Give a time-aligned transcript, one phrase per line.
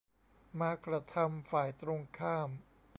[0.59, 2.49] มากระทำฝ่ายตรงข้าม